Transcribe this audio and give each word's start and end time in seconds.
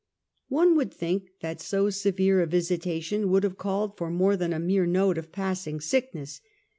One 0.47 0.75
would 0.77 0.91
think 0.91 1.27
that 1.41 1.61
so 1.61 1.91
severe 1.91 2.41
a 2.41 2.47
visitation 2.47 3.29
would 3.29 3.43
have 3.43 3.59
called 3.59 3.95
for 3.99 4.09
more 4.09 4.35
than 4.35 4.51
a 4.51 4.57
mere 4.59 4.87
note 4.87 5.19
of 5.19 5.31
passing 5.31 5.79
sickness. 5.79 6.41